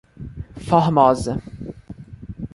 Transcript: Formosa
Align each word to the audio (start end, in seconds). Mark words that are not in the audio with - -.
Formosa 0.67 1.33